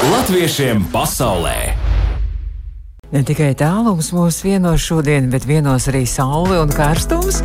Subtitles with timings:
[0.00, 1.76] Latviešiem pasaulē!
[3.12, 7.42] Ne tikai tālums mūs vieno šodien, bet vienos arī saule un karstums.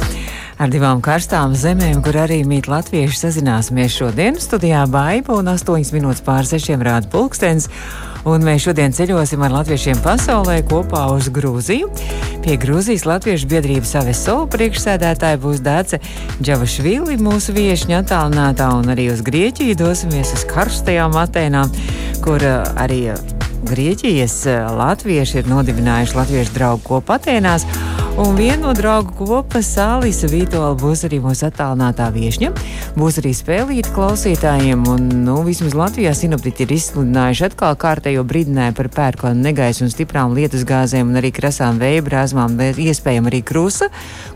[0.55, 6.23] Ar divām karstām zemēm, kur arī mīt latvieši, sazināsimies šodien studijā Baiba un 8 minūtes
[6.23, 7.67] pār 6 rāda pulkstens.
[8.25, 11.91] Un mēs šodien ceļosim ar latviešiem pasaulē kopā uz Grūziju.
[12.41, 16.01] Pie Grūzijas Latviešu biedrības AVSO priekšsēdētāja būs Dāce
[16.41, 21.73] Džavašvili, mūsu viešņa attālinātā, un arī uz Grieķiju dosimies uz karstajām Atēnām,
[22.25, 23.03] kur uh, arī
[23.63, 24.41] Grieķijas
[24.75, 27.63] latvieši ir nodibinājuši latviešu draugu kopu Atēnās.
[28.15, 32.47] Un viena no draugu kopas, Alisa Vītola, būs arī mūsu attālinātā viesņa.
[32.95, 38.89] Būs arī spēlīta klausītājiem, un nu, vismaz Latvijā sinoptiķi ir izsludinājuši atkal kārtējo brīdinājumu par
[38.95, 43.89] pērkonu negaisu un stiprām lietusgāzēm un arī krasām vēja brāzmām, iespējams arī krusa,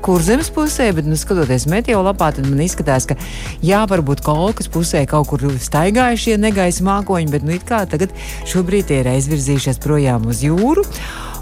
[0.04, 3.16] kur zemes pusē, bet, nu, skatoties meteo lapā, tad man izskatās, ka
[3.64, 8.12] jā, varbūt kolkas pusē kaut kur staigājušie negaisa mākoņi, bet, nu, it kā tagad
[8.44, 10.88] šobrīd tie ir aizvirzījušies projām uz jūru.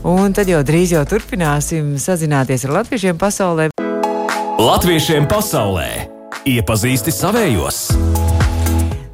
[0.07, 3.71] Un tad jau drīz jau turpināsim sazināties ar latviešiem pasaulē.
[4.57, 5.89] Latviešiem pasaulē
[6.47, 7.85] iepazīsti savējos!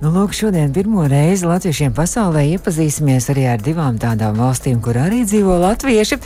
[0.04, 5.22] Nu, lūk, šodien pirmo reizi latviešiem pasaulē iepazīsimies arī ar divām tādām valstīm, kur arī
[5.24, 6.18] dzīvo latvieši.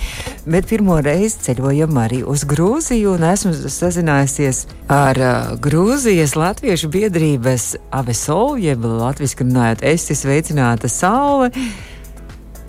[0.50, 7.76] Bet pirmo reizi ceļojam arī uz Grūziju un esmu sazinājusies ar uh, Grūzijas Latviešu biedrības
[7.94, 11.52] AVSO, jeb latviešu runājot, esi sveicināta saule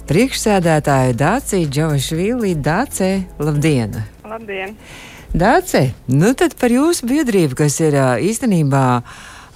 [0.08, 2.54] priekšsēdētāju Dāciju Džavašvili.
[2.64, 3.98] Dāce, labdien!
[4.24, 4.76] Labdien!
[5.36, 8.84] Dāce, nu tad par jūsu biedrību, kas ir īstenībā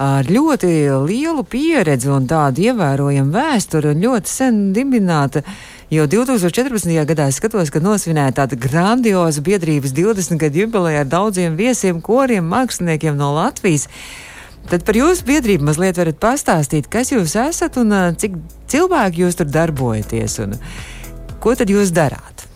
[0.02, 0.72] ar ļoti
[1.08, 5.40] lielu pieredzi un tādu ievērojamu vēsturi un ļoti sen dibināta.
[5.92, 6.92] Jo 2014.
[7.08, 12.44] gadā es skatos, ka nosvinēja tādu grandiozu biedrības 20 gadu jubileju ar daudziem viesiem, koriem,
[12.52, 13.88] māksliniekiem no Latvijas.
[14.70, 18.38] Tad par jūsu biedrību mazliet varat pastāstīt, kas jūs esat un cik
[18.72, 20.56] cilvēki jūs tur darbojaties un
[21.42, 22.46] ko tad jūs darāt?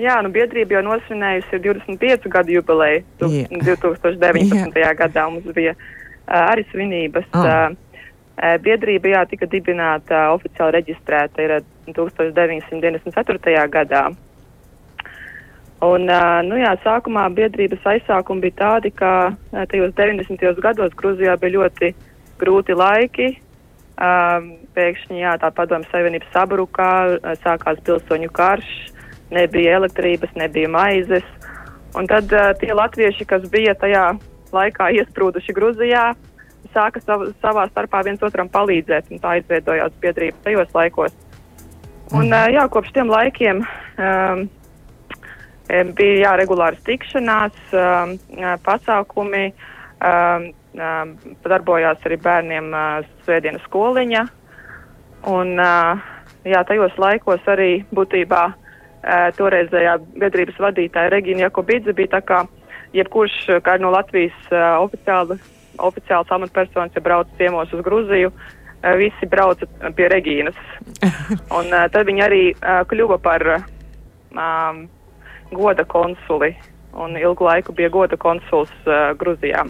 [0.00, 3.04] Jā, nu biedrība jau nosvinējusi 25 gadu jubileju.
[3.20, 3.46] Jā.
[3.68, 4.72] 2019.
[4.80, 4.92] Jā.
[4.98, 7.28] gadā mums bija uh, arī svinības.
[7.36, 7.70] Ah.
[8.32, 11.58] Uh, biedrība jā, tika dibināta oficiāli reģistrēta ir
[11.92, 13.66] 1994.
[13.70, 14.06] gadā.
[15.82, 16.06] Un,
[16.46, 19.34] nu jā, sākumā biedrības aizsākumi bija tādi, ka
[19.72, 20.60] tajos 90.
[20.62, 21.90] gados Grūzijā bija ļoti
[22.38, 23.28] grūti laiki.
[24.76, 28.70] Pēkšņi jā, tā padomju savienība sabrukā, uh, sākās pilsoņu karš,
[29.34, 31.26] nebija elektrības, nebija maizes.
[31.98, 32.30] Un tad
[32.62, 34.06] tie latvieši, kas bija tajā
[34.54, 36.06] laikā iesprūduši Grūzijā,
[36.72, 41.14] sāka sav, savā starpā viens otram palīdzēt, un tā izveidojās biedrība tajos laikos.
[42.14, 44.46] Un, uh, jā, kopš tiem laikiem um,
[45.96, 48.14] bija jā, regulāras tikšanās, um,
[48.64, 49.46] pasākumi,
[50.04, 51.14] um, um,
[51.46, 52.70] darbojās arī bērniem
[53.24, 54.26] svētdienas skoliņa.
[55.32, 56.02] Un, uh,
[56.44, 62.42] jā, tajos laikos arī būtībā uh, toreizējā biedrības vadītāja Regīna Jakobidze bija tā kā
[62.92, 65.38] jebkurš, kā no Latvijas uh, oficiāli,
[65.80, 68.32] oficiāls amatpersonas, ja brauc ciemos uz Gruziju,
[68.98, 70.58] visi brauca pie Regīnas.
[71.56, 72.40] Un tad viņi arī
[72.90, 74.80] kļuva par um,
[75.52, 76.54] goda konsuli
[76.92, 79.64] un ilgu laiku bija goda konsuls uh, Gruzijā.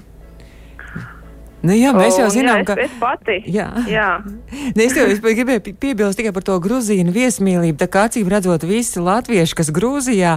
[1.63, 2.75] Nu, jā, mēs jau Un, zinām, jā, ka.
[2.83, 3.37] es, es pati.
[3.55, 3.69] Jā.
[3.87, 4.07] jā.
[4.75, 7.77] Ne, es tev gribēju pie- piebilst tikai par to grūzīnu viesmīlību.
[7.79, 10.33] Tā kā acīm redzot, visi latvieši, kas Grūzijā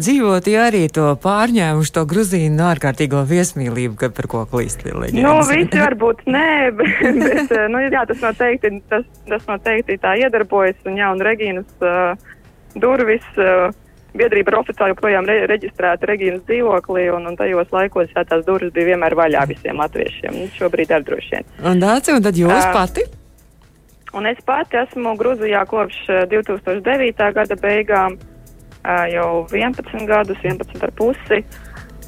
[0.00, 5.10] dzīvo, tie arī to pārņēmuši to grūzīnu ārkārtīgo viesmīlību, ka par ko klīst lielai.
[5.12, 6.48] Nu, visi varbūt nē,
[6.80, 10.80] bet, bet uh, nu, jā, tas, noteikti, tas, tas noteikti tā iedarbojas.
[10.88, 12.16] Un, jā, un Regīnas uh,
[12.80, 13.28] durvis.
[13.36, 13.68] Uh,
[14.12, 18.72] Biedrība ir oficiāli joprojām re reģistrēta Regīnas dzīvoklī, un, un tajos laikos jā, tās durvis
[18.74, 20.36] bija vienmēr vaļā visiem latviešiem.
[20.36, 21.48] Nu, šobrīd arī droši vien.
[21.70, 22.72] Un Dāci, un tad jūs Ā.
[22.76, 23.06] pati?
[24.12, 27.28] Un es pati esmu Grūzijā kopš eh, 2009.
[27.38, 28.18] gada beigām,
[28.84, 31.40] eh, jau 11 gadus, 11 ar pusi.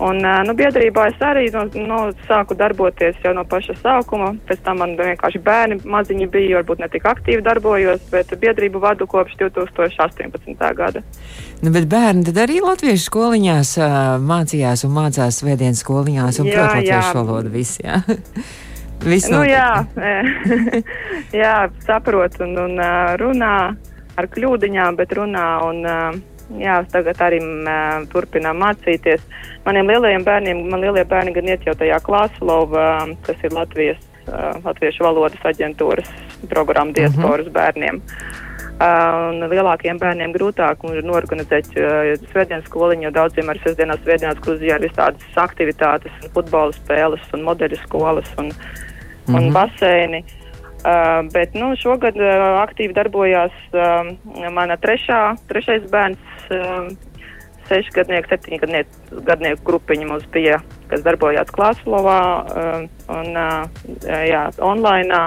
[0.05, 1.99] Un, nu, biedrībā es arī no, no,
[2.29, 4.35] sāku darboties jau no paša sākuma.
[4.49, 9.09] Pēc tam man vienkārši bērni maziņi bija, varbūt ne tik aktīvi darbojos, bet biedrību vadu
[9.09, 10.67] kopš 2018.
[10.77, 11.01] gada.
[11.63, 16.59] Nu, bet bērni tad arī latviešu skoliņās uh, mācījās un mācās svētdienas skoliņās un Jā,
[16.59, 18.03] prot latviešu valodu visi, jā.
[19.09, 19.85] Viss Nu, jā,
[21.45, 22.85] jā, saprot un, un
[23.21, 23.57] runā
[24.21, 25.99] ar kļūdiņām, bet runā un ā,
[26.61, 27.77] jā, tagad arī ā,
[28.13, 29.23] turpinām mācīties.
[29.65, 32.89] Maniem lielajiem bērniem, man lielie bērni gan iet jau tajā klāslova,
[33.27, 34.01] kas ir Latvijas,
[34.65, 36.09] Latviešu valodas aģentūras
[36.49, 38.01] programma diasporas bērniem.
[38.75, 41.69] Uh, un lielākiem bērniem grūtāk ir norganizēt
[42.33, 47.79] svētdienas skoliņu, jo daudziem ar sestdienās, svētdienās Gruzijā ir visādas aktivitātes, futbola spēles, un modeļu
[47.85, 48.51] skolas un,
[49.29, 49.53] un Mhm.
[49.55, 50.25] baseini.
[50.25, 50.44] Uh,
[51.33, 54.11] bet nu, šogad uh, aktīvi darbojās uh,
[54.53, 56.21] mana trešā, trešais bērns,
[56.53, 56.91] uh,
[57.69, 60.61] sešgadnieku, septiņgadnieku gadnieku grupiņa mums bija,
[60.91, 62.87] kas darbojās Klāslovā uh,
[63.17, 63.65] un uh,
[64.05, 65.25] jā, online.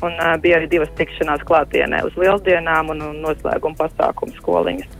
[0.00, 4.99] Un uh, bija arī divas tikšanās klātienē uz lieldienām un, un noslēguma pasākumu skoliņas.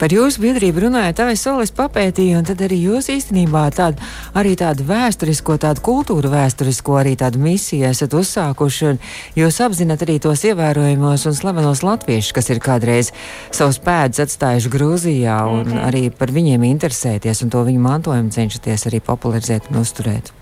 [0.00, 4.02] Par jūsu biedrību runājot, es solis papētīju, un tad arī jūs īstenībā tādu,
[4.36, 9.02] arī tādu vēsturisko, tādu kultūru vēsturisko, arī tādu misiju esat uzsākuši, un
[9.38, 13.12] jūs apzinat arī tos ievērojamos un slavenos latviešus, kas ir kādreiz
[13.50, 15.84] savus pēdus atstājuši Grūzijā, un mm -hmm.
[15.90, 20.32] arī par viņiem interesēties, un to viņu mantojumu cenšaties arī popularizēt un uzturēt.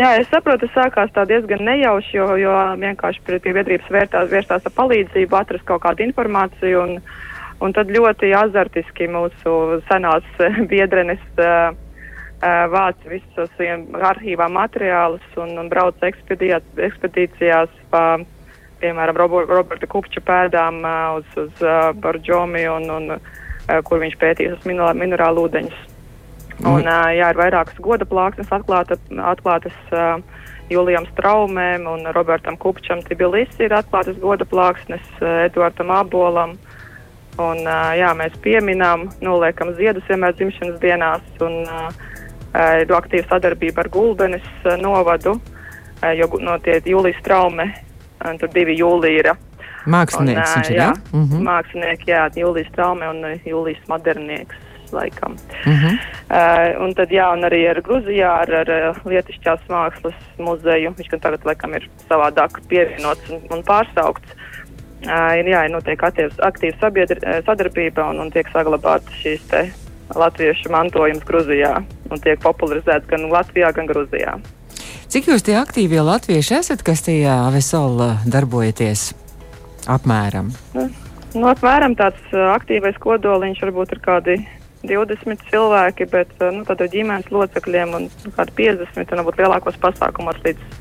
[0.00, 4.68] Jā, es saprotu, tas sākās tā diezgan nejauši, jo, jo vienkārši pie biedrības vērtās, vērstās
[4.68, 6.84] ar palīdzību, atrast kaut kādu informāciju.
[6.84, 7.02] Un,
[7.60, 10.24] Un tad ļoti azartiski mūsu senās
[10.72, 11.74] biedrenes uh,
[12.72, 13.52] vāc visus
[14.10, 18.04] arhīvā materiālus un, un brauc ekspedīcijās pa,
[18.80, 19.20] piemēram,
[19.50, 20.80] Roberta Kupča pēdām
[21.18, 23.20] uz, uz uh, Barģomi un, un uh,
[23.84, 25.84] kur viņš pētīs uz minerālu ūdeņus.
[26.60, 26.72] Mm.
[26.72, 28.96] Un, uh, jā, ir vairākas goda plāksnes atklāta,
[29.34, 30.16] atklātas uh,
[30.72, 36.56] Julijam Straumēm un Robertam Kupčam Tbilisi ir atklātas goda plāksnes uh, Eduardam Abolam.
[36.56, 36.69] Uh,
[37.40, 37.64] Un,
[37.96, 41.60] jā, mēs pieminām, noliekam ziedus vienmēr dzimšanas dienās un
[42.82, 44.48] ir aktīva sadarbība ar Gulbenes
[44.82, 45.36] novadu,
[46.18, 47.70] jo notiek jūlijas traume,
[48.40, 49.30] tur divi jūlija ir.
[49.88, 50.88] Mākslinieks, un, jā, jā?
[51.12, 51.46] Mm -hmm.
[51.46, 54.56] mākslinieki, jā, jūlijas traume un jūlijas modernieks
[54.92, 55.32] laikam.
[55.32, 55.92] Uh -huh.
[56.30, 61.20] uh, un tad, jā, un arī ar Gruzijā, ar, ar Lietišķās mākslas muzeju, viņš gan
[61.20, 64.36] tagad, laikam, ir savādāk pievienots un, un pārsaukts.
[65.00, 66.90] Ir jā, notiek aktīva
[67.46, 69.46] sadarbība un, un tiek saglabāta šīs
[70.16, 71.74] latviešu mantojums Grūzijā
[72.10, 74.36] un tiek popularizēts gan Latvijā, gan Grūzijā.
[75.10, 79.08] Cik jūs tie aktīvie latvieši esat, kas tajā Vesola darbojaties
[79.90, 80.52] apmēram?
[80.76, 80.86] Nu,
[81.34, 84.36] nu, apmēram tāds aktīvais kodoliņš varbūt ir kādi
[84.86, 90.38] 20 cilvēki, bet nu, tad ģimenes locekļiem un nu, kādi 50 un varbūt lielākos pasākumos
[90.46, 90.78] līdz,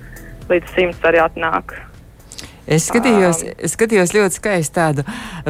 [0.52, 1.74] līdz 100 arī atnāk.
[2.70, 5.06] Es skatījos, um, skatījos ļoti skaistu tādu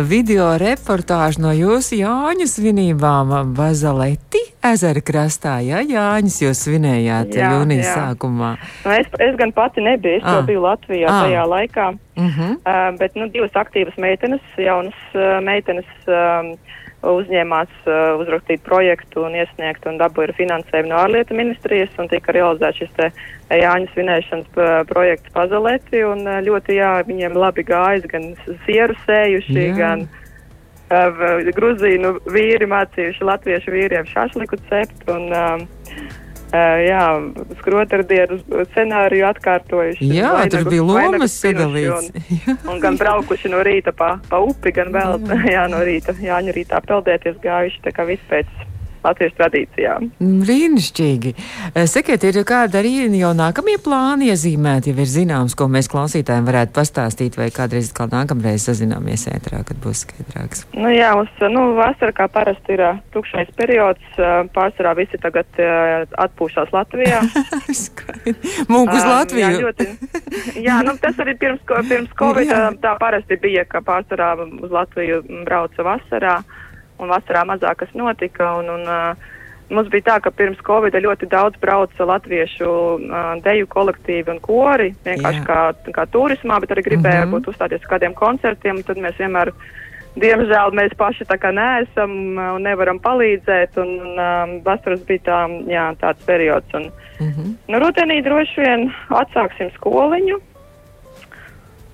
[0.07, 5.57] video reportāžu no jūsu Jāņu svinībām Bazaleti ezera krastā.
[5.65, 7.95] Jā, Jāņus jūs svinējāt jā, jūnijas jā.
[7.97, 8.53] sākumā.
[8.85, 10.39] Nu, es, es gan pati nebiju, es ah.
[10.47, 11.25] biju Latvijā ah.
[11.25, 12.55] tajā laikā, uh -huh.
[12.55, 15.91] uh, bet nu, divas aktīvas meitenes, jaunas uh, meitenes.
[16.07, 16.55] Uh,
[17.05, 22.81] uzņēmās uh, uzrakstīt projektu un iesniegt un dabūja finansējumu no ārlietu ministrijas un tika realizēts
[22.81, 23.11] šis te
[23.55, 28.33] Jāņa svinēšanas uh, projekts Pazaleti un uh, ļoti jā, viņiem labi gājas gan
[28.65, 29.75] sieru sējuši, jā.
[29.79, 35.78] gan uh, gruzīnu vīri mācījuši latviešu vīriem šašliku cept un Uh,
[36.57, 37.03] jā,
[37.59, 38.39] skrotardienu
[38.71, 40.09] scenāriju atkārtojuši.
[40.17, 42.09] Jā, tur bija lomas sadalīts.
[42.09, 45.39] Un, un gan braukuši no rīta pa, pa upi, gan vēl jā.
[45.57, 48.68] jā, no rīta, Jāņa rītā peldēties gājuši, tā kā viss pēc
[49.03, 50.09] latviešu tradīcijām.
[50.19, 51.33] Brīnišķīgi.
[51.73, 56.47] Eh, sakiet, ir kāda arī jau nākamie plāni iezīmēti, ja ir zināms, ko mēs klausītājiem
[56.47, 60.65] varētu pastāstīt, vai kādreiz kā nākamreiz sazināmies ētrā, kad būs skaidrāks?
[60.73, 64.05] Nu jā, mums, nu, vasara kā parasti ir uh, tukšais periods,
[64.55, 67.21] pārsvarā visi tagad atpūšās Latvijā.
[68.73, 69.43] Mūku uz Latviju.
[69.45, 69.87] Jā, ļoti,
[70.63, 72.63] jā, nu tas arī pirms, pirms Covid jā.
[72.83, 76.39] tā parasti bija, ka pārsvarā uz Latviju brauca vasarā.
[76.99, 78.53] Un vasarā mazāk kas notika.
[78.59, 79.29] Un, un, uh,
[79.69, 84.87] Mums bija tā, ka pirms Covid ļoti daudz brauca latviešu uh, deju kolektīvi un kori,
[85.05, 85.45] vienkārši Jā.
[85.45, 87.35] kā, kā turismā, bet arī gribēja mm -hmm.
[87.35, 88.81] būt uzstāties kādiem koncertiem.
[88.83, 89.51] Tad mēs vienmēr,
[90.17, 92.11] diemžēl, mēs paši tā kā neesam
[92.55, 93.77] un nevaram palīdzēt.
[93.77, 95.39] Un, un um, vasaras bija tā,
[95.69, 96.73] jā, tāds periods.
[96.73, 96.89] Un,
[97.19, 97.53] mm -hmm.
[97.67, 100.39] nu, rudenī droši vien atsāksim skoliņu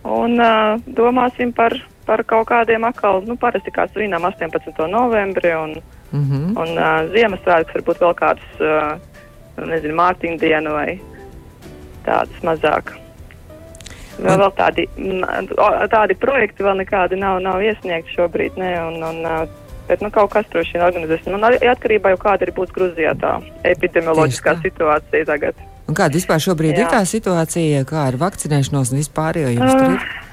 [0.03, 1.73] un uh, domāsim par
[2.05, 4.87] par kaut kādiem atkal, nu, parasti kā svinām 18.
[4.91, 5.75] novembri un,
[6.11, 6.45] mm -hmm.
[6.61, 10.99] un uh, Ziemassvētkus, varbūt vēl kādas, uh, nezinu, Mārtiņu dienu vai
[12.05, 12.95] tādas mazāk.
[14.15, 14.87] Vēl, vēl tādi,
[15.91, 19.47] tādi projekti vēl nekādi nav, nav iesniegti šobrīd, ne, un, un, uh,
[19.87, 21.27] bet, nu, kaut kas droši vien organizēs.
[21.27, 25.55] Arī atkarībā jau kāda arī būs Gruzijā tā epidemioloģiskā situācija tagad.
[25.85, 26.85] Un kāda vispār šobrīd Jā.
[26.85, 30.24] ir tā situācija, kā ar vakcinēšanos un vispār, jo jums uh, ir?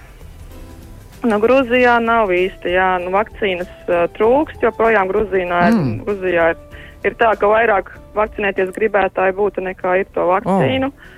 [1.23, 5.67] Nu, Grūzijā nav īsti, jā, nu, vakcīnas uh, trūkst, joprojām Grūzijā mm.
[5.79, 6.62] ir, Gruzijā ir,
[7.07, 10.91] ir tā, ka vairāk vakcinēties gribētāji būtu nekā ir to vakcīnu.
[10.91, 11.11] Oh.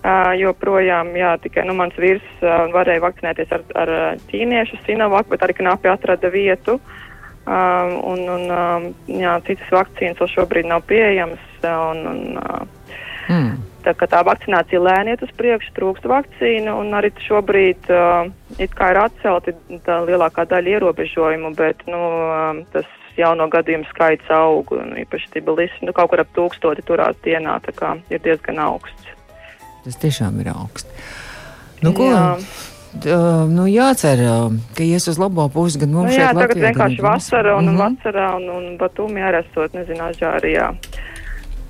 [0.00, 3.90] Uh, joprojām, jā, tikai nu, mans vīrs uh, varēja vakcinēties ar, ar
[4.30, 6.78] ķīniešu Sinovac, bet arī knapi atrada vietu.
[7.48, 11.44] Uh, un, un, uh, jā, citas vakcīnas vēl šobrīd nav pieejamas.
[11.64, 12.96] Un, un, uh,
[13.28, 13.69] mm.
[13.84, 19.54] Tā tā vakcinācija lēni iet uz priekšu, trūkst vakcīnu, un arī šobrīd uh, ir atcelti
[19.88, 25.94] lielākā daļa ierobežojumu, bet nu, uh, tas jauno gadījumu skaits aug, un īpaši Tbilisi, nu,
[25.96, 29.14] kaut kur ap tūkstoti turās dienā, tā kā ir diezgan augsts.
[29.84, 30.88] Tas tiešām ir augsts.
[31.80, 32.10] Nu, ko?
[32.12, 32.34] Jā.
[32.90, 36.72] Uh, nu, jācer, uh, ka ies uz labo pusi gan mums, nu, jā, tagad Latvijā,
[36.72, 37.84] vienkārši vasara un, mm un -hmm.
[37.86, 40.72] vasarā un, un Batumi arī esot, nezinu, Ažārijā.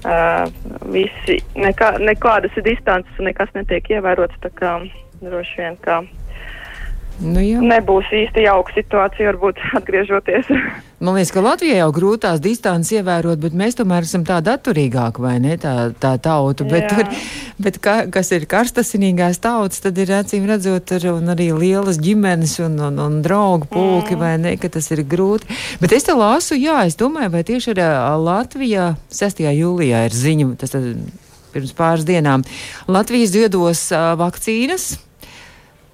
[0.01, 0.47] Uh,
[0.89, 4.39] visi, nekā, nekādas distances un nekas netiek ievērots,
[5.21, 5.99] droši vien, ka
[7.21, 7.61] Nu, jā.
[7.61, 10.49] nebūs īsti jauka situācija, varbūt atgriežoties.
[11.01, 15.35] Man liekas, ka Latvijā jau grūtās distances ievērot, bet mēs tomēr esam tādi atturīgāki, vai
[15.41, 15.57] ne?
[15.61, 16.65] Tā, tā tauta.
[16.69, 17.09] Bet, tur,
[17.61, 22.57] bet ka, kas ir karstasinīgās tautas, tad ir acīm redzot ar, un arī lielas ģimenes
[22.65, 24.21] un, un, un draugu pulki, mm.
[24.21, 25.49] vai ne, ka tas ir grūti.
[25.81, 29.45] Bet es te lasu, jā, es domāju, vai tieši ar Latvijā 6.
[29.57, 30.93] jūlijā ir ziņa, tas tad
[31.53, 32.45] pirms pāris dienām,
[32.89, 33.89] Latvijas ziedos
[34.21, 34.93] vakcīnas.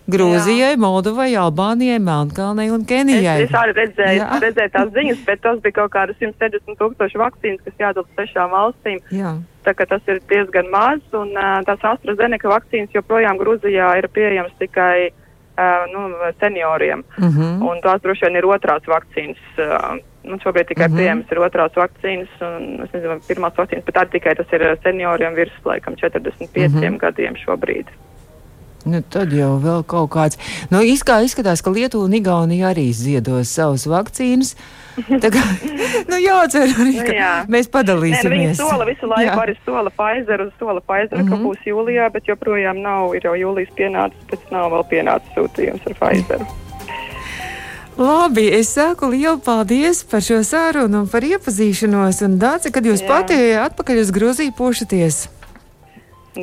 [0.06, 3.42] Grūzijai, Moldovai, Albānijai, Melnkalnei un Es, Kenijai.
[3.42, 4.38] es arī redzēju, Jā.
[4.40, 8.98] redzēju tās ziņas, bet tas bija kaut kādas 160 tūkstoši vakcīnas, kas jādod sešām valstīm.
[9.10, 9.34] Jā.
[9.66, 11.32] Tā kā tas ir diezgan maz, un
[11.66, 17.02] tās AstraZeneca vakcīnas joprojām Grūzijā ir pieejamas tikai uh, nu, senioriem.
[17.18, 17.70] Uh -huh.
[17.70, 19.42] Un tās droši vien ir otrās vakcīnas.
[19.58, 20.92] Uh, nu, šobrīd tikai Mhm.
[20.92, 20.98] uh -huh.
[20.98, 25.34] pieejamas ir otrās vakcīnas, un es nezinu, pirmās vakcīnas, bet tā tikai tas ir senioriem
[25.34, 26.94] virs, laikam, 45 uh Mhm.
[26.94, 26.98] -huh.
[26.98, 27.86] gadiem šobrīd.
[28.86, 30.38] Nu, tad jau vēl kaut kāds.
[30.70, 34.52] Nu, izkā, izskatās, ka Lietuva un Igaunija arī ziedos savus vakcīnas.
[34.96, 35.42] Tā kā,
[36.10, 37.32] nu, jācer arī, ka Nu, jā.
[37.50, 38.30] mēs Nē, nu, padalīsimies.
[38.32, 39.34] viņi sola visu laiku, Jā.
[39.42, 41.28] arī sola Pfizer, sola Pfizer, Mhm.
[41.28, 45.84] ka būs jūlijā, bet joprojām nav, ir jau jūlijas pienācis, bet nav vēl pienācis sūtījums
[45.90, 46.46] ar Pfizer.
[47.96, 52.18] Labi, es saku lielu paldies par šo sarunu un par iepazīšanos.
[52.26, 53.08] Un, Dāci, kad jūs Jā.
[53.08, 55.22] pati atpakaļ uz Grūziju pošaties?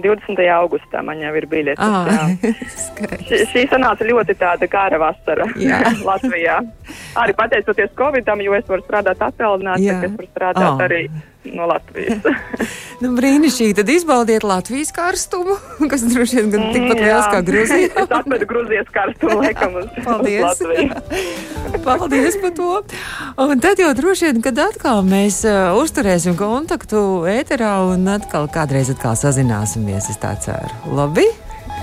[0.01, 0.39] 20.
[0.55, 1.77] augustā man jau ir biļete.
[1.77, 2.31] Ah.
[3.51, 5.81] Šī, sanāca ļoti tāda gara vasara Jā.
[6.09, 6.59] Latvijā.
[7.19, 10.83] Arī pateicoties Covidam, jo es varu strādāt attālināti, tad es varu strādāt Ah.
[10.88, 11.03] arī
[11.51, 12.23] no Latvijas.
[13.03, 13.73] Nu, brīnišķīgi.
[13.75, 15.57] Tad izbaudiet Latvijas karstumu,
[15.91, 17.07] kas droši vien gan tikpat Jā.
[17.09, 17.89] liels kā Grūzija.
[18.00, 20.39] es atvedu Grūzijas karstumu laikam uz, Paldies.
[20.39, 21.81] uz Latviju.
[21.83, 22.69] Paldies par to.
[23.43, 27.01] Un tad jau droši vien, kad atkal mēs uh, uzturēsim kontaktu
[27.33, 30.71] ēterā un atkal kādreiz atkal sazināsimies, es tā ceru.
[30.95, 31.27] Labi?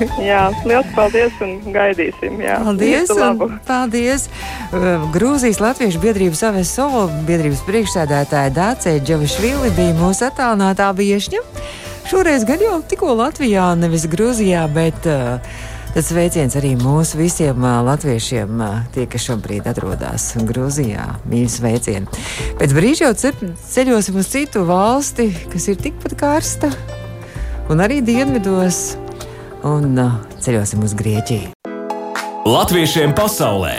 [0.30, 2.38] Jā, liels paldies un gaidīsim.
[2.42, 2.58] Jā.
[2.64, 3.10] Paldies!
[3.14, 4.28] Un Paldies!
[4.72, 6.86] Uh, Grūzijas Latviešu biedrības AVSO
[7.28, 11.42] biedrības priekšsēdētāja Dācē Džavišvili bija mūsu attālinātā viešņa.
[12.10, 15.36] Šoreiz gan jau tikko Latvijā, nevis Grūzijā, bet uh,
[15.94, 21.04] tas sveiciens arī mūsu visiem uh, latviešiem, uh, tie, kas šobrīd atrodas Grūzijā.
[21.30, 22.24] Mīļi sveicieni!
[22.58, 26.72] Pēc brīža jau ce- ceļosim uz citu valsti, kas ir tikpat karsta,
[27.70, 28.96] un arī dienvidos,
[29.66, 31.52] un uh, ceļosim uz Grieķiju.
[32.48, 33.74] Latviešiem pasaulē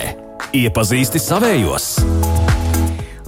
[0.53, 1.95] iepazīsti savējos.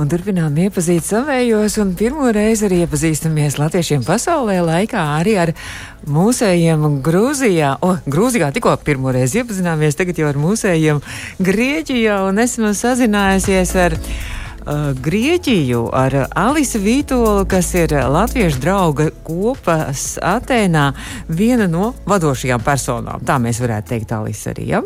[0.01, 5.51] Un turpinām iepazīt savējos, un pirmo reizi arī iepazīstamies latviešiem pasaulē laikā arī ar
[6.09, 7.75] mūsējiem Grūzijā.
[7.85, 11.03] O, Grūzijā tikko pirmo reizi iepazināmies, tagad jau ar mūsējiem
[11.45, 13.97] Grieķijā, un esmu sazinājusies ar
[14.63, 20.89] uh, Grieķiju, ar Alisu Vītolu, kas ir latviešu drauga kopas Atēnā,
[21.27, 23.23] viena no vadošajām personām.
[23.27, 24.83] Tā mēs varētu teikt, Alisa arī, ja?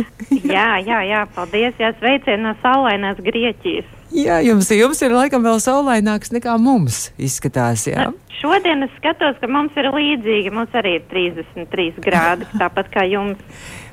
[0.56, 1.78] jā, jā, jā, paldies.
[1.80, 3.99] Jā, sveicieni no saulainās Grieķijas.
[4.10, 8.08] Jā, jums, jums ir laikam vēl saulaināks nekā mums izskatās, jā?
[8.10, 10.50] Nu, šodien es skatos, ka mums ir līdzīgi.
[10.54, 13.38] Mums arī ir 33 grādi, tāpat kā jums.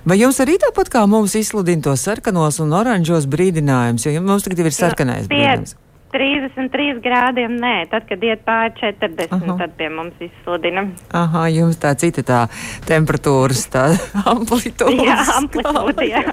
[0.08, 4.66] Vai jums arī tāpat kā mums izsludina tos sarkanos un oranžos brīdinājumus, jo mums tagad
[4.66, 5.76] ir sarkanais Pie brīdinājums?
[6.14, 9.58] 33 grādiem nē, tad, kad iet pāri 40, Aha.
[9.60, 10.88] tad pie mums izsludina.
[11.12, 12.42] Aha, jums tā cita tā
[12.88, 13.90] temperatūras, tā
[14.34, 14.98] amplitūda.
[15.04, 16.26] Jā, amplitūda, jā.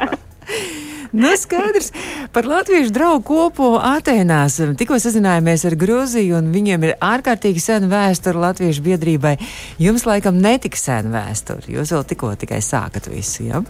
[1.15, 1.93] Nu, skaidrs
[2.33, 4.57] par latviešu draugu kopu Atēnās.
[4.75, 9.37] Tikko sazinājāmies ar Grūziju, un viņiem ir ārkārtīgi sena vēsture latviešu biedrībai.
[9.79, 11.71] Jums laikam netika sena vēsture.
[11.71, 13.47] Jūs vēl tikko tikai sākat visu?
[13.47, 13.63] Ja?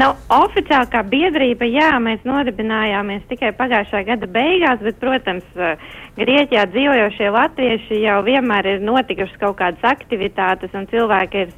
[0.00, 5.76] Nu, oficiāli kā biedrība, jā, mēs nodibinājāmies tikai pagājušā gada beigās, bet, protams, eh,
[6.16, 11.52] Grieķijā dzīvojošie latvieši jau vienmēr ir notikušas kaut kādas aktivitātes, un cilvēki ir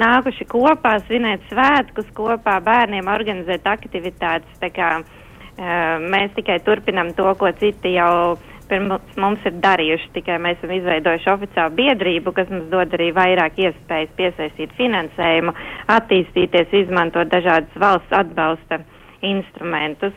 [0.00, 4.60] nākuši kopā, svinēt svētkus kopā, bērniem organizēt aktivitātes.
[4.62, 8.36] Tā kā uh, mēs tikai turpinam to, ko citi jau
[8.70, 10.12] pirms mums ir darījuši.
[10.16, 15.54] Tikai mēs esam izveidojuši oficiālu biedrību, kas mums dod arī vairāk iespējas piesaistīt finansējumu,
[15.96, 18.80] attīstīties, izmantot dažādas valsts atbalsta
[19.26, 20.16] instrumentus.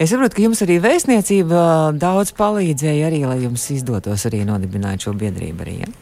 [0.00, 5.14] Es saprotu, ka jums arī vēstniecība daudz palīdzēja arī, lai jums izdotos arī nodibināt šo
[5.16, 5.76] biedrību arī.
[5.84, 5.92] Ja?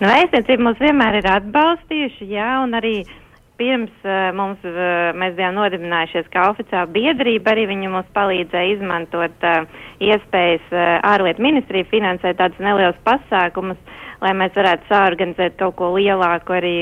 [0.00, 3.02] Nu, vēstniecība mums vienmēr ir atbalstījuši, jā, un arī
[3.60, 9.44] pirms uh, mums, uh, mēs bijām nodibinājušies kā oficiāla biedrība, arī viņi mums palīdzēja izmantot
[9.44, 9.66] uh,
[10.00, 13.76] iespējas uh, ārlietu ministrija finansēt tādus nelielus pasākumus,
[14.24, 16.74] lai mēs varētu sāorganizēt kaut ko lielāku arī,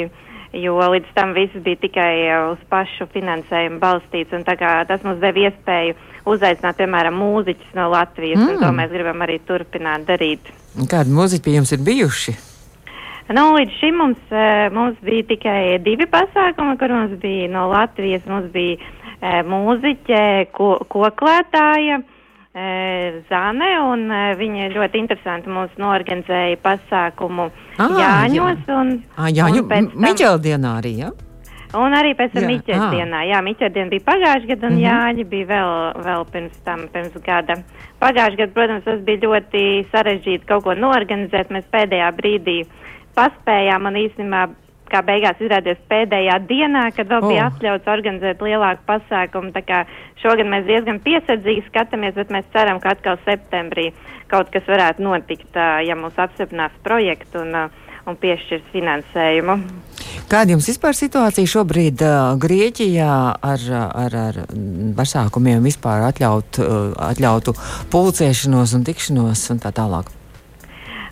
[0.54, 2.12] jo līdz tam viss bija tikai
[2.52, 5.98] uz pašu finansējumu balstīts, un tā kā tas mums deva iespēju
[6.30, 8.54] uzaicināt, piemēram, mūziķus no Latvijas, mm.
[8.54, 10.54] un to mēs gribam arī turpināt darīt.
[10.86, 12.36] Kādi mūziķi pie jums ir bijuši?
[13.36, 18.24] Nu, līdz šim mums, uh, mums bija tikai divi pasākumi, kur mums bija no Latvijas.
[18.26, 20.22] Mums bija uh, mūziķe,
[20.56, 28.64] ko, koklētāja uh, Zane, un uh, viņa ļoti interesanti mums norganizēja pasākumu Ah, Jāņos.
[28.66, 28.80] jā.
[28.80, 31.10] Un, Ah, jā, un tam- Miķeldienā arī, jā?
[31.76, 32.90] Un arī pēc tam Jā, Miķers ā.
[32.96, 33.18] dienā.
[33.28, 34.88] Jā, Miķers diena bija pagājušajā gadā, un mm -hmm.
[34.88, 37.54] Jāņa bija vēl, vēl pirms tam, pirms gada.
[38.00, 41.50] Pagājušajā gadā, protams, tas bija ļoti sarežģīti kaut ko norganizēt.
[41.52, 42.64] Mēs pēdējā brīdī
[43.18, 44.42] paspējām, un īstenībā,
[44.88, 47.32] kā beigās izrādījās pēdējā dienā, kad vēl oh.
[47.32, 49.52] bija atļauts organizēt lielāku pasākumu.
[49.56, 49.82] Tā kā
[50.22, 53.90] šogad mēs diezgan piesardzīgi skatāmies, bet mēs ceram, ka atkal septembrī
[54.32, 57.68] kaut kas varētu notikt, ja mums apstiprinās projektu un,
[58.08, 59.60] un piešķirs finansējumu.
[60.28, 63.12] Kāda jums vispār situācija šobrīd uh, Grieķijā
[63.48, 64.40] ar, ar, ar
[64.98, 67.56] pasākumiem vispār atļaut, uh, atļautu
[67.92, 70.12] pulcēšanos un tikšanos un tā tālāk?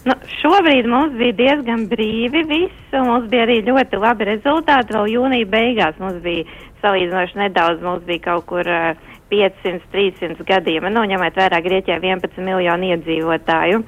[0.06, 4.94] Nu, šobrīd mums bija diezgan brīvi viss, un mums bija arī ļoti labi rezultāti.
[4.94, 6.44] Vēl jūnija beigās mums bija
[6.84, 8.92] salīdzinoši nedaudz, mums bija kaut kur uh,
[9.32, 13.80] 500-300 gadījumi, nu, ņemot vērā Grieķijā 11 miljonu iedzīvotāju.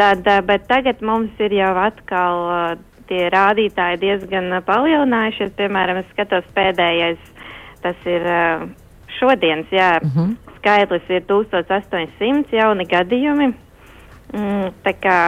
[0.00, 2.64] Tad, uh, bet tagad mums ir jau atkal uh,
[3.06, 5.52] tie rādītāji diezgan palielinājušies.
[5.60, 7.22] Piemēram, es skatos pēdējais,
[7.86, 8.66] tas ir uh,
[9.20, 10.34] šodienas, jā, uh -huh.
[10.58, 13.52] skaitlis ir 1800 jauni gadījumi.
[14.34, 15.18] Mm, tā kā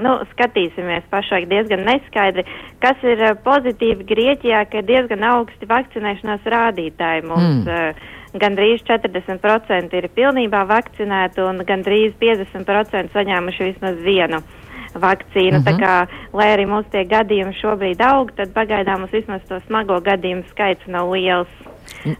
[0.00, 2.46] nu, skatīsimies pašlaik diezgan neskaidri,
[2.82, 7.26] kas ir uh, pozitīvi Grieķijā, ka ir diezgan augsti vakcinēšanās rādītāji.
[7.28, 7.68] Mums Mm.
[7.68, 7.68] mm.
[7.68, 14.42] uh, gandrīz 40% ir pilnībā vakcinēti un gandrīz 50% saņēmuši vismaz vienu
[14.94, 15.58] vakcīnu.
[15.58, 15.66] Mm -hmm.
[15.66, 20.00] Tā kā, lai arī mums tie gadījumi šobrīd aug, tad pagaidām mums vismaz to smago
[20.00, 21.48] gadījumu skaits nav liels.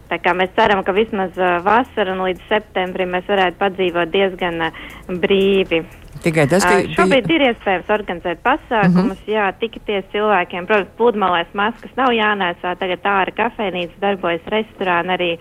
[0.09, 4.61] Tā kā mēs ceram, ka vismaz uh, vasarā un līdz septembrim mēs varētu padzīvot diezgan
[4.61, 4.71] uh,
[5.07, 5.83] brīvi.
[6.21, 9.31] Tikai tas, ka Uh, šobrīd ir iespējams organizēt pasākumus, mm -hmm.
[9.33, 10.67] jā, tikties cilvēkiem.
[10.69, 15.31] Protams, pludmalēs maskas nav jānēsā, tagad ārā kafejnīca darbojas restorāni arī.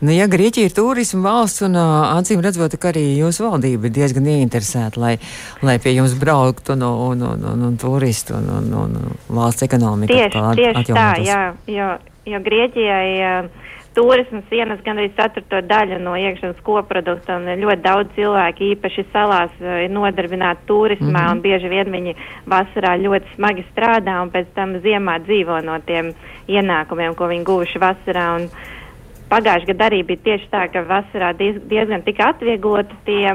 [0.00, 3.96] Nu, ja Grieķija ir turisma valsts, un uh, acīm redzot, ka arī jūsu valdība ir
[3.96, 5.16] diezgan ieinteresēta, lai,
[5.62, 10.14] lai pie jums brauktu no, no, no, no turistu un no, no valsts ekonomika.
[10.14, 11.88] Tieši, tieši tā, jā, jo,
[12.30, 13.50] jo Grieķijai uh,
[13.96, 19.82] turismas ienes gandrīz ceturto daļu no iekšzemes koprodukta, un ļoti daudz cilvēku, īpaši salās, uh,
[19.84, 21.16] ir nodarbināti turismā, mm.
[21.16, 21.32] -hmm.
[21.32, 26.12] un bieži vien viņi vasarā ļoti smagi strādā, un pēc tam ziemā dzīvo no tiem
[26.48, 28.26] ienākumiem, ko viņi guvuši vasarā.
[28.40, 28.50] Un,
[29.28, 33.34] Pagājušajā gadā arī bija tieši tā, ka vasarā diez, diezgan tika atviegloti tie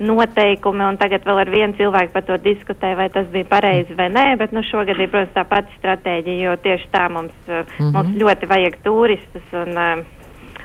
[0.00, 4.08] noteikumi, un tagad vēl ar vienu cilvēku par to diskutē, vai tas bija pareizi vai
[4.08, 7.66] nē, bet nu, šogad ir, protams, tā pati stratēģija, jo tieši tā mums, mm Mhm.
[7.78, 7.92] -hmm.
[7.92, 10.04] mums ļoti vajag turistus, un, uh,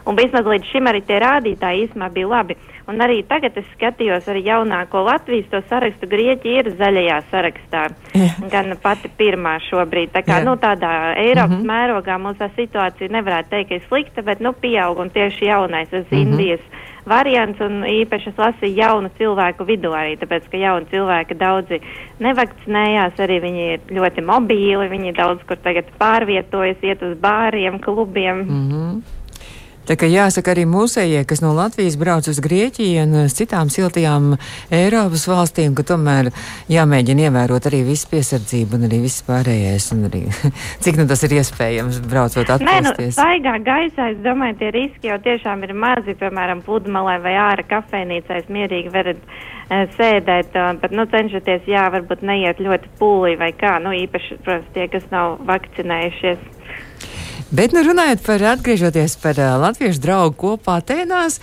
[0.05, 2.57] un vismaz līdz šim arī tie rādītāji īsumā bija labi.
[2.85, 8.27] Un arī tagad es skatījos arī jaunāko Latvijas to sarakstu, Grieķija ir zaļajā sarakstā, Jā.
[8.53, 10.11] gan pati pirmā šobrīd.
[10.13, 10.45] Tā kā, Jā.
[10.45, 11.71] nu, tādā Eiropas mm -hmm.
[11.71, 15.89] mērogā mums tā situācija nevarētu teikt, ka ir slikta, bet, nu, pieaug un tieši jaunais,
[15.89, 16.21] tas Mhm.
[16.21, 16.61] Indijas
[17.05, 21.81] variants, un īpaši es lasīju jaunu cilvēku vidū arī, tāpēc, ka jauni cilvēki daudzi
[22.19, 28.45] nevakcinējās, arī viņi ir ļoti mobīli, viņi daudz kur tagad pārvietojas, iet uz bāriem, klubiem.
[28.45, 28.65] Mm.
[28.69, 29.14] Mhm.
[29.85, 34.31] Tā kā jāsaka arī mūsējie, kas no Latvijas brauc uz Grieķiju un uz citām siltajām
[34.73, 36.31] Eiropas valstīm, ka tomēr
[36.73, 40.23] jāmēģina ievērot arī visu piesardzību un arī viss pārējais, un arī
[40.83, 43.19] cik nu tas ir iespējams braucot Nē, nu, atpūsties.
[43.19, 48.41] staigā gaisā, es domāju, tie riski jau tiešām ir mazi, piemēram, pludmalē vai ārā kafejnīcā,
[48.41, 53.53] es mierīgi varat uh, sēdēt, uh, bet, nu, cenšaties, jā, varbūt neiet ļoti pūlī vai
[53.53, 56.54] kā, nu, īpaši, protams, tie, kas nav vakcinējušies.
[57.55, 61.37] Bet, nu, runājot par atgriežoties par uh, latviešu draugu kopā Atēnās,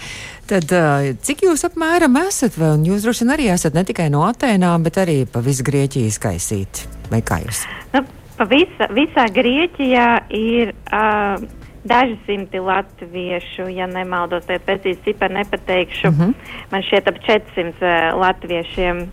[0.50, 4.10] tad uh, cik jūs apmēram esat, vai un jūs droši vien arī esat ne tikai
[4.12, 7.62] no Atēnām, bet arī pa visu Grieķiju skaisīt, vai kā jūs?
[7.94, 8.02] Nu,
[8.36, 11.46] pa visa, visā Grieķijā ir uh,
[11.88, 16.10] daži simti latviešu, ja nemaldos, tad precīzi ciparu nepateikšu.
[16.10, 16.34] Uh -huh.
[16.74, 19.06] Man šķiet ap 400 uh, latviešiem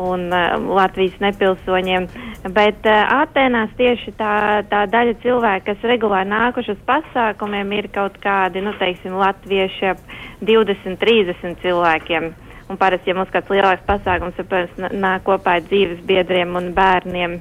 [0.00, 2.08] un uh, Latvijas nepilsoņiem.
[2.54, 8.16] Bet uh, Atenās tieši tā, tā daļa cilvēku, kas regulāri nākuši uz pasākumiem, ir kaut
[8.22, 10.02] kādi, nu, teiksim, latvieši ap
[10.40, 12.32] 20, 30 cilvēkiem.
[12.72, 16.70] Un parasti, ja mums kāds lielāks pasākums, tad, protams, nāk kopā ar dzīves biedriem un
[16.76, 17.40] bērniem.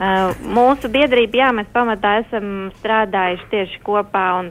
[0.00, 4.46] Uh, mūsu biedrība, jā, mēs pamatā esam strādājuši tieši kopā un,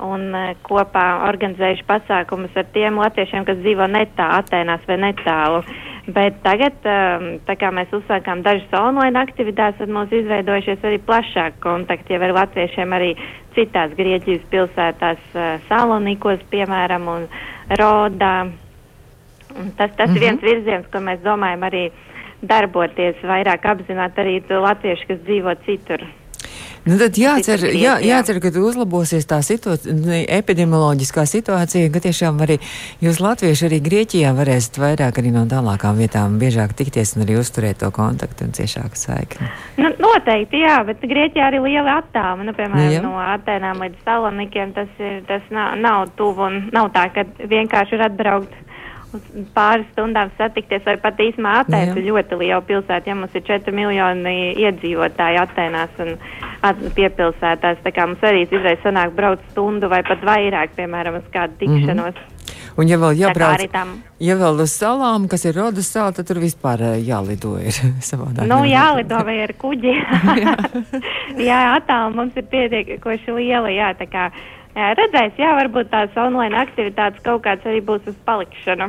[0.00, 5.60] un uh, kopā organizējuši pasākumus ar tiem latviešiem, kas dzīvo netā, Atēnās vai netālu.
[6.06, 11.56] Bet tagad, um, tā kā mēs uzsākām dažas online aktivitātes, tad mums izveidojušies arī plašāk
[11.64, 13.14] kontakti jau ar latviešiem arī
[13.56, 17.24] citās Grieķijas pilsētās, uh, Salonikos, piemēram, un
[17.80, 18.34] Rodā.
[19.54, 20.16] Un tas tas mm -hmm.
[20.16, 21.90] ir viens virziens, ko mēs domājam arī
[22.42, 26.04] darboties, vairāk apzināt arī latviešu, kas dzīvo citur.
[26.84, 32.58] Nu, tad jācer, jā, jācer, ka uzlabosies tā situācija, epidemioloģiskā situācija, ka tiešām arī
[33.04, 37.80] jūs latvieši arī Grieķijā varēsiet vairāk arī no tālākām vietām biežāk tikties un arī uzturēt
[37.80, 39.48] to kontaktu un ciešāku saikni.
[39.80, 43.00] Nu, noteikti, jā, bet Grieķijā arī liela attāluma, nu, piemēram, jā.
[43.06, 47.96] no Atēnām līdz Salonikiem, tas, ir, tas nav, nav tuvu un nav tā, ka vienkārši
[47.96, 48.60] ir atbraukt
[49.54, 53.10] pāris stundām satikties, vai pat īsumā Atēnas ir ļoti liela pilsēta.
[53.10, 56.14] Ja mums ir 4 miljoni iedzīvotāji Atēnās un
[56.64, 61.34] at, piepilsētās, tā kā mums arī izreiz sanāk braukt stundu vai pat vairāk, piemēram, uz
[61.34, 62.14] kādu tikšanos.
[62.14, 62.34] Mm -hmm.
[62.74, 63.62] Un, ja vēl jābrauc,
[64.18, 67.76] ja vēl uz salām, kas ir rodas sāla, tad tur vispār jālido ir
[68.10, 68.48] savādāk.
[68.50, 69.94] Nu, jālido vai ar kuģi.
[70.42, 70.56] jā,
[71.50, 74.30] jā attālu mums ir pietiekoši liela, jā, tā kā
[74.74, 78.88] Jā, redzēs, jā, varbūt tās online aktivitātes kaut kāds arī būs uz palikšanu.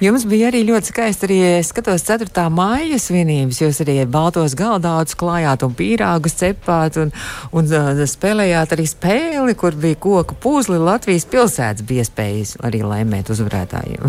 [0.00, 1.36] Jums bija arī ļoti skaisti, arī
[1.68, 2.46] skatos 4.
[2.48, 7.12] māja svinības, jūs arī baltos galdādus klājāt un pīrāgus cepāt un,
[7.52, 13.28] un uh, spēlējāt arī spēli, kur bija koku pūzli Latvijas pilsētas bija iespējas arī laimēt
[13.34, 14.08] uzvarētājiem.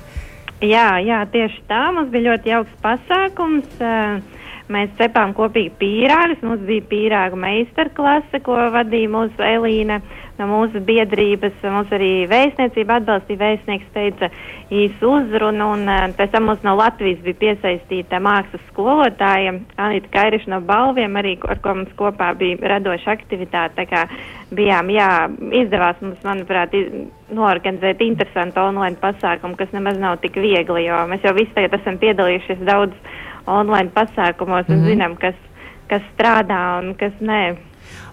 [0.74, 3.72] jā, jā, tieši tā, mums bija ļoti jauks pasākums.
[3.80, 4.41] Uh,
[4.72, 6.42] Mēs cepām kopīgi pīrāgus.
[6.46, 10.00] Mums bija pīrāgu meistarklase, ko vadīja mūsu Elīna.
[10.38, 11.58] No mūsu biedrības.
[11.62, 14.30] Mums arī vēstniecība atbalstīja, vēstnieks teica
[14.72, 20.54] īsu uzrunu, un uh, pēc tam mums no Latvijas bija piesaistīta mākslas skolotāja Anita Kairiša
[20.54, 23.76] no balviem, arī ar ko mums kopā bija radoša aktivitāte.
[23.82, 24.06] Tā kā
[24.56, 25.10] bijām, jā,
[25.62, 26.88] izdevās mums, manuprāt, iz,
[27.32, 32.00] norganizēt interesantu online pasākumu, kas nemaz nav tik viegli, jo mēs jau visi tagad esam
[32.00, 32.96] piedalījušies daudz
[33.46, 34.90] online pasākumos un mm -hmm.
[34.90, 35.34] zinām, kas,
[35.88, 37.56] kas strādā un kas nē.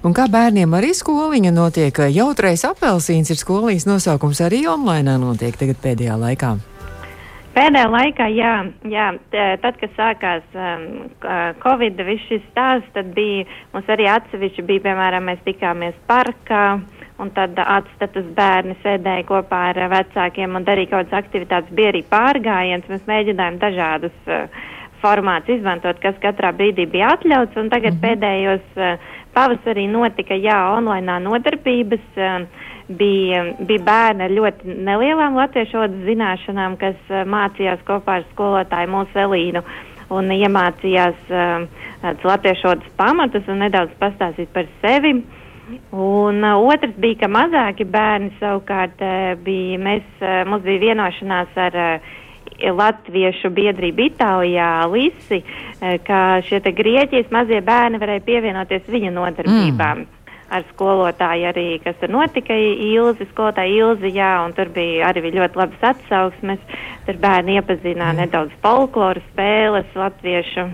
[0.04, 1.98] Un kā bērniem arī skoliņa notiek?
[2.16, 6.58] Jautrais apelsīns ir skolīs nosaukums arī online notiek tagad pēdējā laikā.
[7.60, 8.54] Pēdējā laikā, jā,
[8.88, 9.08] jā
[9.60, 10.84] tad, kad sākās um,
[11.64, 16.80] Covid, viss šis stāsts, tad bija, mums arī atsevišķi bija, piemēram, mēs tikāmies parkā,
[17.20, 22.06] un tad atstatus bērni sēdēja kopā ar vecākiem un darīja kaut kādas aktivitātes, bija arī
[22.08, 24.62] pārgājiens, mēs mēģinājām dažādus uh,
[25.02, 28.04] formātus izmantot, kas katrā brīdī bija atļauts, tagad mm -hmm.
[28.06, 32.06] pēdējos uh, Pavasarī notika, jā, online nodarbības.
[32.18, 32.48] Um,
[32.98, 38.90] bija, bija bērni ar ļoti nelielām latviešu valodas zināšanām, kas uh, mācījās kopā ar skolotāju
[38.90, 39.64] mūsu Elīnu
[40.10, 41.68] un iemācījās uh,
[42.24, 45.20] latviešu valodas pamatus un nedaudz pastāstīt par sevi.
[45.94, 51.62] Un uh, otrs bija, ka mazāki bērni savukārt uh, bija, mēs, uh, mums bija vienošanās
[51.68, 52.16] ar uh,
[52.64, 55.44] Latviešu biedrība Itālijā, Lisi,
[55.82, 60.06] eh, ka šie Grieķijas mazie bērni varēja pievienoties viņa nodarbībām.
[60.06, 60.16] Mm
[60.50, 65.62] ar skolotāju arī, kas tur notika, Ilzi, skolotāja Ilzi, jā, un tur bija arī ļoti
[65.62, 66.62] labas atsauksmes.
[67.06, 68.22] Tur bērni iepazināja mm.
[68.24, 70.70] nedaudz folkloru spēles, latviešu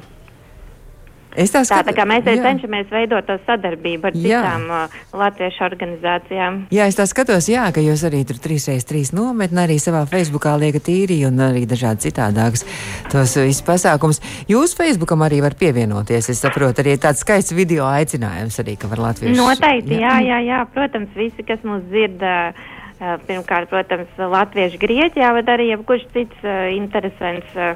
[1.35, 1.83] Es tā, skat...
[1.83, 4.39] tā, tā kā mēs arī cenšamies veidot to sadarbību ar jā.
[4.39, 6.59] citām uh, latviešu organizācijām.
[6.75, 10.87] Jā, es tā skatos, jā, ka jūs arī tur 3x3 nometni arī savā Facebookā liekat
[10.93, 12.63] īri un arī dažādi citādākas
[13.11, 14.21] tos visus pasākums.
[14.51, 19.03] Jūs Facebookam arī var pievienoties, es saprotu, arī tāds skaists video aicinājums arī, ka var
[19.09, 19.35] latviešu.
[19.39, 22.23] Noteikti, jā, jā, jā, protams, visi, kas mūs dzird.
[22.23, 27.73] Uh, Pirmkārt, protams, Latviešu Grieķijā, bet arī jebkurš cits uh, interesants uh,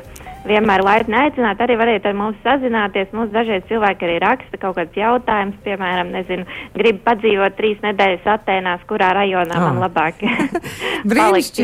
[0.48, 1.60] vienmēr laipni aicināt.
[1.60, 3.12] Arī variet ar mums sazināties.
[3.16, 8.86] Mums dažreiz cilvēki arī raksta kaut kāds jautājums, piemēram, nezinu, grib padzīvot trīs nedēļas Atēnās,
[8.88, 9.66] kurā rajonā oh.
[9.68, 10.24] man labāk
[11.12, 11.60] palikt.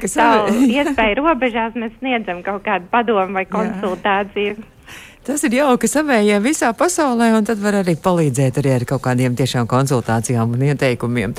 [0.00, 4.56] Kas savu iespēju robežās mēs sniedzam kaut kādu padomu vai konsultāciju.
[4.56, 4.75] Jā.
[5.26, 9.34] Tas ir jauki savējiem visā pasaulē, un tad var arī palīdzēt arī ar kaut kādiem
[9.38, 11.34] tiešām konsultācijām un ieteikumiem.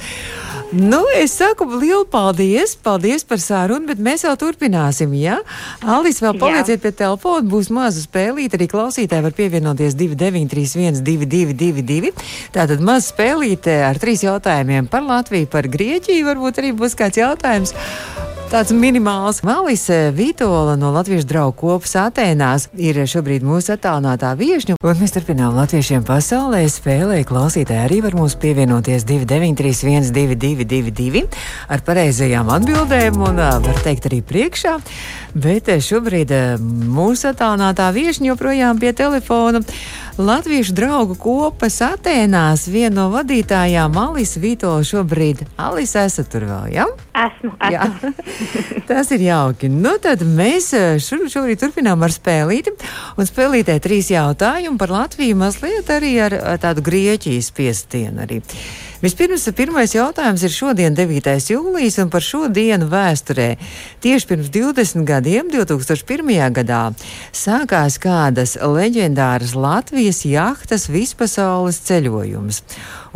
[0.76, 5.38] Nu, es saku lielu paldies, paldies par sārunu, bet mēs jau turpināsim, jā?
[5.40, 5.96] Ja?
[5.96, 6.82] Alis, vēl palieciet jā.
[6.84, 12.12] pie telefona, būs maza spēlīte, arī klausītāji var pievienoties 2931 2222.
[12.58, 17.72] Tātad maza spēlīte ar trīs jautājumiem par Latviju, par Grieķiju, varbūt arī būs kāds jautājums.
[18.48, 25.02] Tāds minimāls Malise Vitola no Latviešu draugu kopas Atēnās ir šobrīd mūsu attālinātā viešņa, un
[25.02, 27.18] mēs turpinām latviešiem pasaulē spēlē.
[27.28, 31.26] Klausītāji arī var mums pievienoties 293 1222
[31.76, 34.78] ar pareizajām atbildēm un var teikt arī priekšā.
[35.36, 36.32] Bet šobrīd
[36.88, 39.66] mūsu attālinātā viešņa joprojām pie telefona.
[40.18, 45.44] Latviešu draugu kopas Atēnās viena no vadītājām Alisa Vitola šobrīd.
[45.62, 46.88] Alisa, esat tur vēl, jā?
[46.88, 47.28] Ja?
[47.28, 47.52] Esmu.
[47.54, 47.76] esmu.
[47.76, 47.86] Jā.
[48.90, 49.70] Tas ir jauki.
[49.70, 50.72] Nu, tad mēs
[51.06, 52.74] šo, šobrīd turpinām ar spēlīti.
[53.14, 58.42] Un spēlītē trīs jautājumi par Latviju, mazliet arī ar, ar tādu Grieķijas piestienu arī.
[58.98, 61.36] Vispirms, pirmais jautājums ir šodien, 9.
[61.52, 63.52] jūlijas, un par šo dienu vēsturē.
[64.02, 66.32] Tieši pirms 20 gadiem, 2001.
[66.56, 66.82] gadā,
[67.30, 72.64] sākās kādas leģendāras Latvijas jahtas vispasaules ceļojums.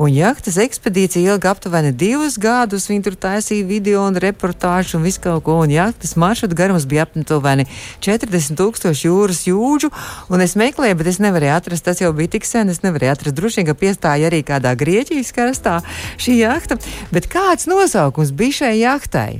[0.02, 2.88] Un jahtas ekspedīcija ilga aptuveni divus gadus.
[2.90, 5.60] Viņi tur taisīja video un reportāžu un visu kaut ko.
[5.62, 7.68] Un jahtas maršruta garums bija aptuveni
[8.02, 9.92] 40 tūkstoši jūras jūdžu.
[10.34, 13.38] Un es meklēju, bet es nevarēju atrast, tas jau bija tik sen, es nevarēju atrast.
[13.38, 15.78] Droši vien, ka piestāja arī kādā Grieķijas karastā
[16.18, 16.82] šī jahta.
[17.14, 19.32] Bet kāds nosaukums bija šai jahtai?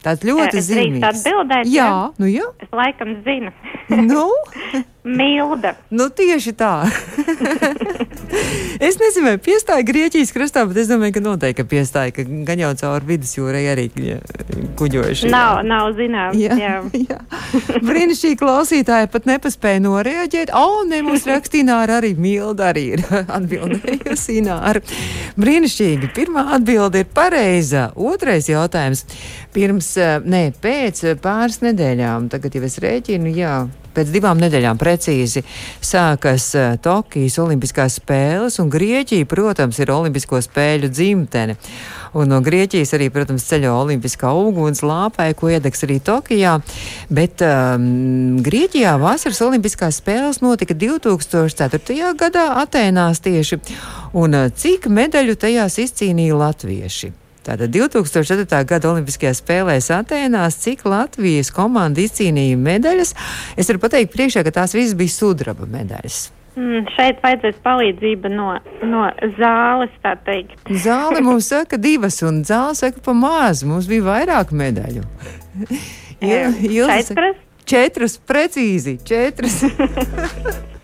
[0.00, 1.26] Tāds ļoti zīmīgs.
[1.68, 2.48] Jā, nu jā.
[2.64, 3.52] Es laikam zinu.
[3.90, 4.30] nu?
[5.08, 5.72] Milda.
[5.90, 6.72] Nu tieši tā.
[8.88, 12.72] es nezinu, vai piestāja Grieķijas krastā, bet es domāju, ka noteikti piestāja, ka gan jau
[12.82, 13.86] caur vidusjūrai arī
[14.78, 15.30] kuģojuši.
[15.32, 16.36] Nav, nav zināms.
[16.38, 16.74] Jā, jā.
[17.08, 17.18] jā.
[17.84, 20.52] Brīnišķīgi klausītāji pat nepaspēja noreaģēt.
[20.58, 23.04] O, ne, mums rakstināra arī Milda arī ir
[23.38, 24.84] atbildējusi Ināra.
[25.40, 26.12] Brīnišķīgi.
[26.16, 27.88] Pirmā atbilde ir pareiza.
[27.96, 29.06] Otrais jautājums.
[29.56, 29.94] Pirms,
[30.28, 33.54] nē, pēc pāris nedēļām, tagad jau es rēķinu, jā,
[33.98, 35.42] pēc divām nedēļām precīzi
[35.84, 41.58] sākas uh, Tokijas Olimpiskās spēles, un Grieķija, protams, ir Olimpisko spēļu dzimtene.
[42.16, 46.56] Un no Grieķijas arī, protams, ceļo Olimpiskā uguns lāpai, ko iedegs arī Tokijā.
[47.12, 52.12] Bet um, Grieķijā vasaras Olimpiskās spēles notika 2004.
[52.18, 53.60] gadā Atēnās tieši,
[54.16, 57.14] un uh, cik medaļu tajās izcīnīja latvieši?
[57.48, 58.44] Tātad 2004.
[58.68, 63.14] gada Olimpiskajās spēlēs Atēnās, cik Latvijas komanda izcīnīja medaļas,
[63.56, 66.18] es varu pateikt priekšā, ka tās visas bija sudraba medaļas.
[66.58, 68.50] Mm, šeit vajadzēs palīdzība no,
[68.84, 69.06] no
[69.38, 70.60] zāles, tā teikt.
[70.84, 73.64] Zāle mums saka divas, un zāle saka pa maz.
[73.64, 75.06] Mums bija vairāk medaļu.
[76.20, 77.44] Jā, četras?
[77.68, 79.62] Četras, precīzi, četras.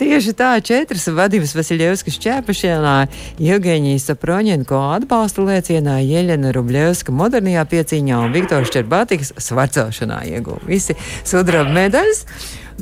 [0.00, 2.94] Tieši tā, četras vadības Vasiljevskas ķēpašienā,
[3.42, 11.70] Jevgeņijas Saproņenko atbalsta liecienā, Jeļena Rubļevska modernajā piecīņā un Viktors Čerbātiks svarcošanā ieguva visi sudraba
[11.76, 12.26] medaļas.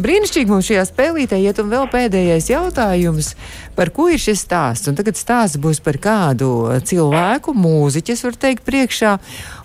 [0.00, 3.33] Brīnišķīgi mums šajā spēlītē iet, un vēl pēdējais jautājums,
[3.76, 4.88] par ko ir šis stāsts.
[4.88, 6.50] Un tagad stāsts būs par kādu
[6.87, 9.16] cilvēku, mūziķis, var teikt, priekšā.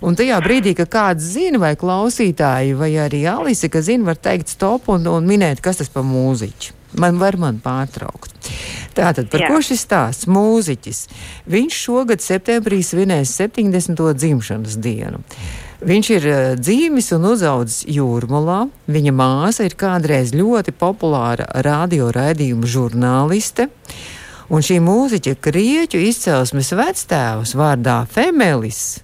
[0.04, 4.52] Un tajā brīdī, kad kāds zina, vai klausītāji, vai arī Alise, ka zina, var teikt
[4.52, 8.34] stop un, un minēt, kas tas par mūziķu man var man pārtraukt.
[8.96, 9.50] Tātad, par Jā.
[9.52, 10.28] ko šis stāsts?
[10.30, 11.02] Mūziķis.
[11.52, 14.00] Viņš šogad septembrī svinēs 70.
[14.16, 15.20] dzimšanas dienu.
[15.86, 18.62] Viņš ir uh, dzīvis un uzaugusi jūrmalā.
[18.88, 23.68] Viņa māsa ir kādreiz ļoti populāra radio raidījuma žurnāliste.
[24.48, 29.02] Un šī mūziķa krieķu izcelsmes vectēvs vārdā Femelis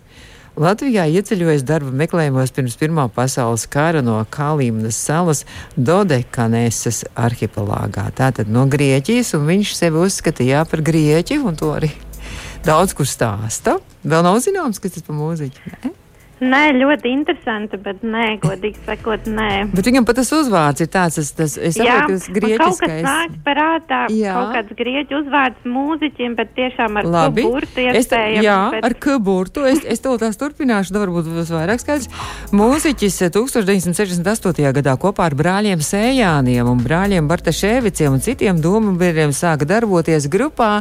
[0.52, 5.46] Latvijā ieceļojis darba meklējumos pirms Pirmā pasaules kara no Kalīmnas salas
[5.80, 8.10] Dodekanēsas arhipelāgā.
[8.18, 11.88] Tātad no Grieķijas, un viņš sevi uzskatīja par Grieķi, un to arī
[12.68, 13.78] daudz kur stāsta.
[14.04, 15.72] Vēl nav zināms, kas tas par mūziķi.
[15.72, 15.96] Ne?
[16.42, 19.68] Nē, ļoti interesanti, bet nē, godīgi sakot, nē.
[19.70, 22.80] Bet viņam pat tas uzvārds ir tāds, tas, tas es saprotu, tas grieķiskais.
[22.80, 24.32] Kaut kas nāk prātā, jā.
[24.34, 27.44] kaut kāds grieķu uzvārds mūziķim, bet tiešām ar Labi.
[27.46, 28.42] kuburtu iespējams.
[28.42, 28.86] Jā, bet...
[28.88, 29.66] ar kuburtu.
[29.70, 32.10] Es, es to tās turpināšu, varbūt būs vairāk skaidrs.
[32.50, 34.66] Mūziķis 1968.
[34.80, 40.72] gadā kopā ar brāļiem Sējāniem un brāļiem Bartaševiciem un citiem domu biedriem sāka darboties grupā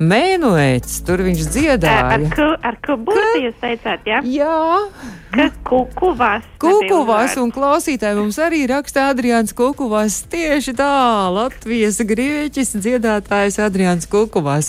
[0.00, 1.02] Mēnuēts.
[1.04, 2.08] Tur viņš dziedāja.
[2.16, 4.24] Ar, ku, ar kuburtu jūs teicāt, jā?
[4.24, 4.56] Jā.
[5.32, 6.44] Kas kukuvās?
[6.60, 10.18] Kukuvās un klausītāji mums arī raksta Adrians Kukuvās.
[10.28, 10.90] Tieši tā,
[11.32, 14.68] Latvijas grieķis dziedātājs Adrians Kukuvās.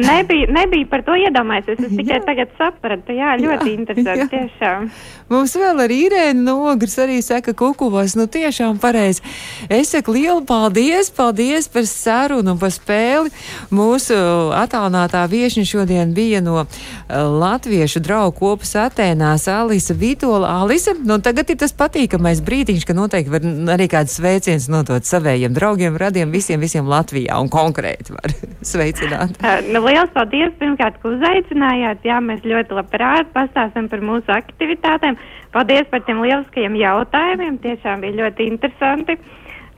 [0.00, 3.12] Nebija, nebija par to iedomājies, es tikai tagad sapratu.
[3.12, 4.28] Jā, ļoti jā, interesanti, jā.
[4.32, 4.88] tiešām.
[5.28, 9.20] Mums vēl ar Irēnu Nogrs arī saka Kukuvās, nu tiešām pareizi.
[9.68, 13.34] Es saku lielu paldies, paldies par sarunu un par spēli.
[13.68, 14.16] Mūsu
[14.56, 16.72] attālinātā viešņa šodien bija no eh,
[17.12, 20.50] Latviešu draugu kopas Atēnās Alisa Vitola.
[20.62, 25.56] Alisa, nu tagad ir tas patīkamais brīdiņš, ka noteikti var arī kāds sveiciens notot savējiem
[25.56, 28.34] draugiem, radiem, visiem, visiem Latvijā un konkrēti var
[28.72, 29.40] sveicināt.
[29.42, 32.06] Uh, nu, liels paldies pirmkārt, ka uzaicinājāt.
[32.06, 35.18] Jā, mēs ļoti labprāt pastāstam par mūsu aktivitātēm.
[35.54, 37.60] Paldies par tiem lieliskajiem jautājumiem.
[37.64, 39.18] Tiešām bija ļoti interesanti.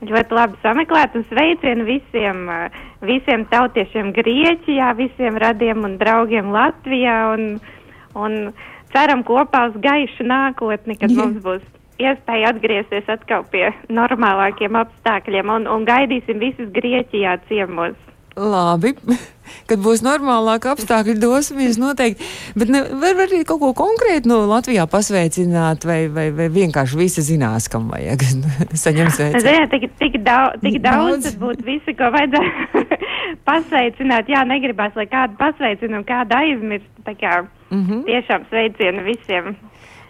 [0.01, 2.47] Ļoti labi sameklēt un sveicienu visiem,
[3.05, 7.43] visiem tautiešiem Grieķijā, visiem radiem un draugiem Latvijā un,
[8.17, 8.37] un
[8.93, 11.23] ceram kopā uz gaišu nākotni, kad Jā.
[11.23, 11.65] mums būs
[12.01, 17.99] iespēja atgriezties atkal pie normālākiem apstākļiem un, un gaidīsim visus Grieķijā ciemos.
[18.31, 18.93] Labi,
[19.69, 22.23] kad būs normālāk apstākļi, dosimies noteikti.
[22.55, 26.99] Bet ne, var, var arī kaut ko konkrētu no Latvijā pasveicināt, vai, vai, vai vienkārši
[26.99, 28.23] visi zinās, kam vajag
[28.85, 29.43] saņemt sveicienu.
[29.43, 31.27] Ziniet, tik, tik, daudz, tik Daudz.
[31.27, 33.01] daudz, būtu visi, ko vajadzētu
[33.49, 34.31] pasveicināt.
[34.31, 36.87] Jā, negribās, lai kādu pasveicinu kādu aizmirst.
[37.71, 38.03] Mm -hmm.
[38.05, 39.55] tiešām sveicienu visiem.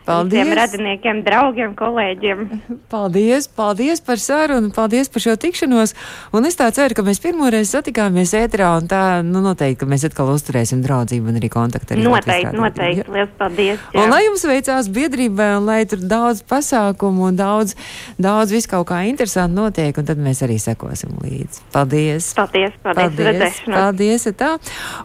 [0.06, 0.42] Paldies.
[0.42, 2.40] Visiem radiniekiem, draugiem, kolēģiem.
[2.94, 5.94] Paldies, paldies par sarunu, paldies par šo tikšanos.
[6.34, 10.08] Un es tā ceru, ka mēs pirmoreiz satikāmies ēterā, un tā, nu, noteikti, ka mēs
[10.10, 11.96] atkal uzturēsim draudzību un arī kontaktu.
[11.96, 13.14] Arī Latvijas Noteikti, noteikti.
[13.14, 13.86] Lielas paldies.
[13.94, 14.02] jā.
[14.02, 17.78] Un lai jums veicās biedrībai, un lai tur daudz pasākumu un daudz,
[18.22, 21.66] daudz viss kaut kā interesanti notiek, un tad mēs arī sekosim līdzi.
[21.76, 22.34] Paldies!
[22.38, 23.66] Paldies, paldies, paldies.
[23.70, 24.56] paldies tā.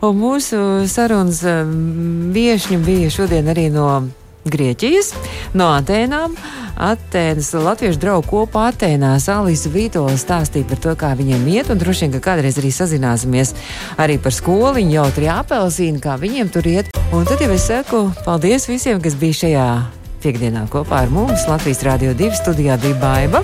[0.07, 3.91] Un mūsu sarunas um, viešņi bija šodien arī no
[4.51, 5.13] Grieķijas,
[5.57, 6.37] no Atēnām.
[6.77, 12.07] Atēnas latviešu draugu kopā Atēnās Alisa Vītola stāstīja par to, kā viņiem iet, un droši
[12.07, 13.55] vien, ka kādreiz arī sazināsimies
[13.97, 16.93] arī par skoliņu, jautri apelsīnu, kā viņiem tur iet.
[17.17, 19.69] Un tad jau es saku paldies visiem, kas bija šajā
[20.27, 21.49] piekdienā kopā ar mums.
[21.51, 23.35] Latvijas Rādio 2 studijā bija Baiva.